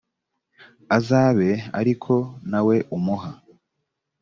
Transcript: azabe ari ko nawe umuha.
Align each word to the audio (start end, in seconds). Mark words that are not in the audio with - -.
azabe 0.97 1.51
ari 1.79 1.93
ko 2.03 2.15
nawe 2.49 2.75
umuha. 2.95 3.31